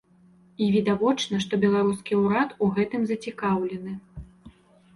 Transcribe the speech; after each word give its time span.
І 0.67 0.67
відавочна, 0.75 1.41
што 1.43 1.53
беларускі 1.65 2.19
ўрад 2.23 2.57
у 2.63 2.73
гэтым 2.81 3.01
зацікаўлены. 3.15 3.93